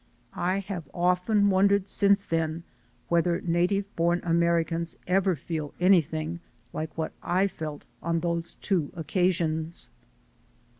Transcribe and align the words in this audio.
I 0.33 0.61
have 0.61 0.89
often 0.95 1.51
wondered 1.51 1.87
since 1.87 2.25
then 2.25 2.63
whether 3.07 3.39
native 3.41 3.85
born 3.95 4.19
Americans 4.23 4.97
ever 5.05 5.35
feel 5.35 5.75
anything 5.79 6.39
like 6.73 6.97
what 6.97 7.11
I 7.21 7.45
felt 7.47 7.85
on 8.01 8.21
those 8.21 8.55
two 8.55 8.91
occasions. 8.95 9.91